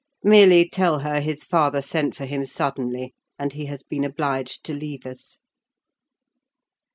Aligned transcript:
Merely 0.23 0.67
tell 0.67 1.01
her 1.01 1.19
his 1.19 1.43
father 1.43 1.79
sent 1.79 2.15
for 2.15 2.25
him 2.25 2.43
suddenly, 2.43 3.13
and 3.37 3.53
he 3.53 3.67
has 3.67 3.83
been 3.83 4.03
obliged 4.03 4.63
to 4.63 4.73
leave 4.73 5.05
us." 5.05 5.37